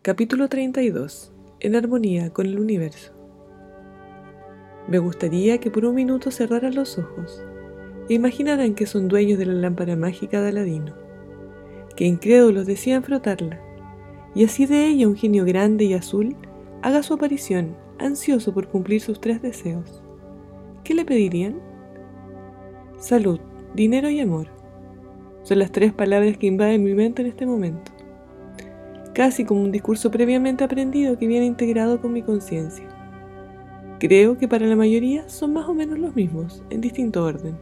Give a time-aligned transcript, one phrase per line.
[0.00, 1.32] Capítulo 32.
[1.58, 3.12] En armonía con el universo.
[4.86, 7.42] Me gustaría que por un minuto cerraran los ojos
[8.08, 10.94] e imaginaran que son dueños de la lámpara mágica de Aladino,
[11.96, 13.60] que incrédulos decían frotarla,
[14.36, 16.36] y así de ella un genio grande y azul
[16.80, 20.00] haga su aparición, ansioso por cumplir sus tres deseos.
[20.84, 21.60] ¿Qué le pedirían?
[22.98, 23.40] Salud,
[23.74, 24.46] dinero y amor.
[25.42, 27.97] Son las tres palabras que invaden mi mente en este momento
[29.18, 32.86] casi como un discurso previamente aprendido que viene integrado con mi conciencia.
[33.98, 37.58] Creo que para la mayoría son más o menos los mismos, en distinto orden.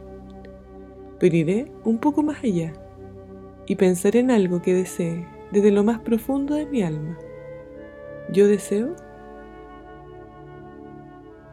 [1.19, 2.73] Pero iré un poco más allá
[3.65, 7.17] y pensaré en algo que desee desde lo más profundo de mi alma.
[8.31, 8.95] Yo deseo...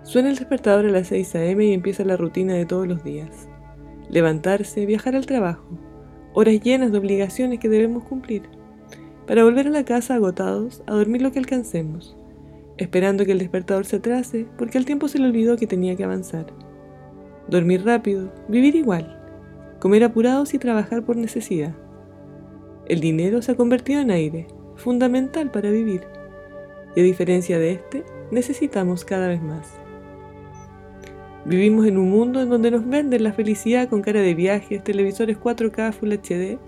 [0.02, 1.64] Suena el despertador a las 6 a.m.
[1.64, 3.48] y empieza la rutina de todos los días.
[4.10, 5.78] Levantarse, viajar al trabajo,
[6.34, 8.42] horas llenas de obligaciones que debemos cumplir
[9.26, 12.16] para volver a la casa agotados a dormir lo que alcancemos,
[12.76, 16.04] esperando que el despertador se atrase porque al tiempo se le olvidó que tenía que
[16.04, 16.46] avanzar.
[17.48, 19.20] Dormir rápido, vivir igual,
[19.80, 21.74] comer apurados y trabajar por necesidad.
[22.86, 26.02] El dinero se ha convertido en aire, fundamental para vivir,
[26.96, 29.78] y a diferencia de este, necesitamos cada vez más.
[31.46, 35.38] Vivimos en un mundo en donde nos venden la felicidad con cara de viajes, televisores
[35.38, 36.58] 4K Full HD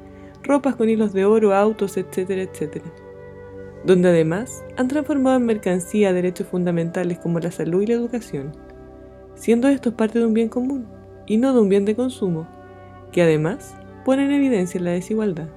[0.47, 2.86] ropas con hilos de oro, autos, etcétera, etcétera.
[3.84, 8.53] Donde además han transformado en mercancía derechos fundamentales como la salud y la educación,
[9.34, 10.86] siendo estos parte de un bien común
[11.27, 12.48] y no de un bien de consumo,
[13.12, 15.48] que además pone en evidencia la desigualdad.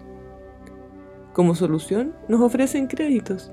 [1.34, 3.52] Como solución, nos ofrecen créditos,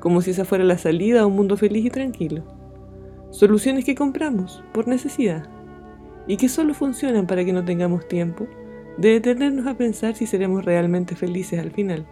[0.00, 2.42] como si esa fuera la salida a un mundo feliz y tranquilo.
[3.30, 5.46] Soluciones que compramos por necesidad
[6.26, 8.46] y que solo funcionan para que no tengamos tiempo
[8.98, 12.06] de detenernos a pensar si seremos realmente felices al final.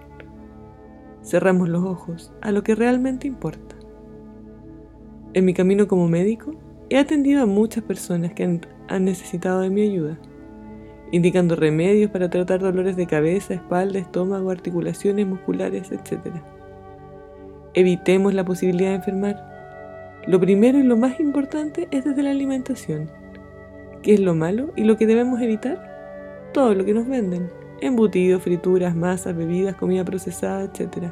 [1.23, 3.75] Cerramos los ojos a lo que realmente importa.
[5.35, 6.55] En mi camino como médico,
[6.89, 8.45] he atendido a muchas personas que
[8.89, 10.17] han, necesitado de mi ayuda,
[11.11, 16.37] indicando remedios para tratar dolores de cabeza, espalda, estómago, articulaciones musculares, etc.
[17.75, 20.23] Evitemos la posibilidad de enfermar.
[20.29, 23.11] Lo primero y lo más importante es desde la alimentación.
[24.03, 25.96] ¿Qué es lo malo y lo que debemos evitar?
[26.53, 27.51] Todo lo que nos venden.
[27.81, 31.09] Embutidos, frituras, masas, bebidas, comida procesada, etc.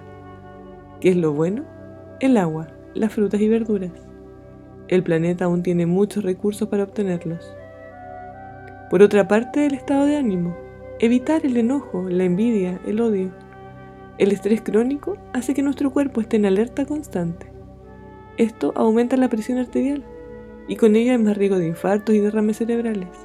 [1.01, 1.65] ¿Qué es lo bueno?
[2.21, 3.93] El agua, las frutas y verduras.
[4.89, 7.55] El planeta aún tiene muchos recursos para obtenerlos.
[8.91, 10.57] Por otra parte, el estado de ánimo.
[11.01, 13.31] Evitar el enojo, la envidia, el odio.
[14.19, 17.51] El estrés crónico hace que nuestro cuerpo esté en alerta constante.
[18.37, 20.05] Esto aumenta la presión arterial
[20.69, 23.24] y con ello hay más riesgo de infartos y derrames cerebrales.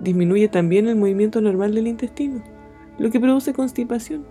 [0.00, 2.42] Disminuye también el movimiento normal del intestino,
[2.98, 4.24] lo que produce constipación.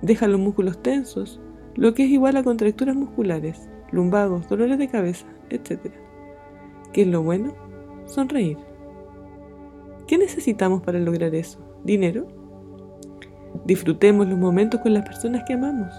[0.00, 1.40] Deja los músculos tensos,
[1.74, 5.92] lo que es igual a contracturas musculares, lumbagos, dolores de cabeza, etc.
[6.92, 7.54] ¿Qué es lo bueno?
[8.06, 8.58] Sonreír.
[10.06, 11.58] ¿Qué necesitamos para lograr eso?
[11.84, 12.26] ¿Dinero?
[13.64, 15.92] Disfrutemos los momentos con las personas que amamos.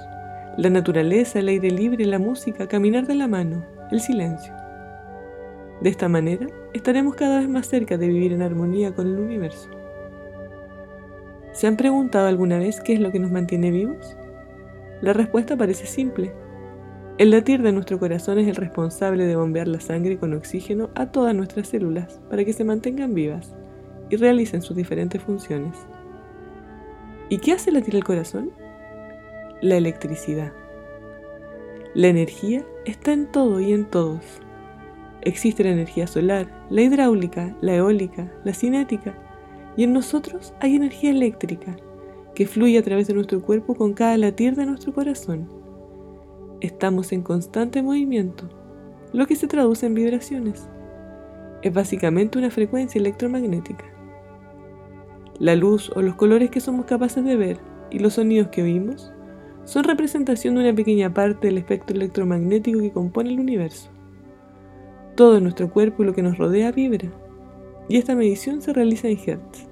[0.57, 4.53] La naturaleza, el aire libre, la música, caminar de la mano, el silencio.
[5.81, 9.69] De esta manera, estaremos cada vez más cerca de vivir en armonía con el universo.
[11.51, 14.15] ¿Se han preguntado alguna vez qué es lo que nos mantiene vivos?
[15.01, 16.33] La respuesta parece simple.
[17.17, 21.11] El latir de nuestro corazón es el responsable de bombear la sangre con oxígeno a
[21.11, 23.53] todas nuestras células para que se mantengan vivas
[24.09, 25.77] y realicen sus diferentes funciones.
[27.29, 28.51] ¿Y qué hace latir el corazón?
[29.61, 30.51] La electricidad.
[31.93, 34.41] La energía está en todo y en todos
[35.25, 39.17] Existe la energía solar, la hidráulica, la eólica, la cinética,
[39.75, 41.75] y en nosotros hay energía eléctrica
[42.35, 45.49] que fluye a través de nuestro cuerpo con cada latir de nuestro corazón.
[46.61, 48.47] Estamos en constante movimiento,
[49.13, 50.69] lo que se traduce en vibraciones.
[51.63, 53.85] Es básicamente una frecuencia electromagnética.
[55.39, 57.57] La luz o los colores que somos capaces de ver
[57.89, 59.11] y los sonidos que oímos
[59.63, 63.94] son representación de una pequeña parte del espectro electromagnético que compone el universo.
[65.15, 67.09] Todo nuestro cuerpo y lo que nos rodea vibra,
[67.87, 69.65] y esta medición se realiza en Hertz.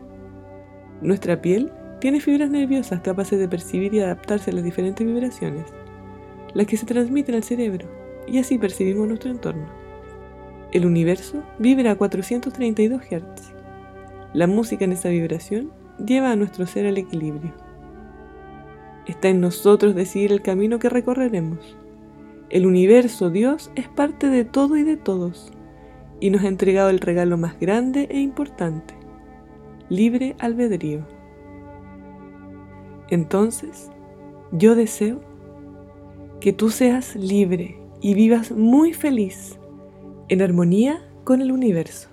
[1.01, 1.69] Nuestra piel
[1.99, 5.65] tiene fibras nerviosas capaces de percibir y adaptarse a las diferentes vibraciones,
[6.53, 7.87] las que se transmiten al cerebro,
[8.25, 9.65] y así percibimos nuestro entorno.
[10.71, 13.53] El universo vibra a 432 Hz.
[14.33, 15.71] La música en esa vibración
[16.03, 17.53] lleva a nuestro ser al equilibrio.
[19.07, 21.75] Está en nosotros decidir el camino que recorreremos.
[22.53, 25.51] El universo, Dios, es parte de todo y de todos,
[26.19, 28.93] y nos ha entregado el regalo más grande e importante,
[29.89, 30.35] libre
[36.41, 39.57] que tú seas libre y vivas muy feliz
[40.27, 42.12] en armonía con el universo.